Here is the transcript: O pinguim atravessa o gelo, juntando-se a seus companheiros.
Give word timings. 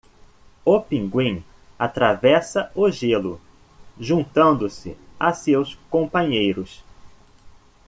O 0.65 0.81
pinguim 0.81 1.43
atravessa 1.77 2.71
o 2.73 2.89
gelo, 2.89 3.39
juntando-se 3.99 4.97
a 5.19 5.31
seus 5.31 5.75
companheiros. 5.91 6.83